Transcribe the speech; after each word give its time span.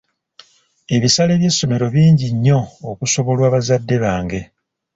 Ebisale 0.95 1.33
by'essomero 1.39 1.85
bingi 1.95 2.27
nnyo 2.33 2.59
okusobolwa 2.89 3.47
bazadde 3.53 3.95
bange. 4.03 4.41